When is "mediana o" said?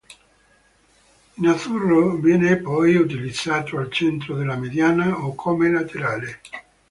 4.55-5.35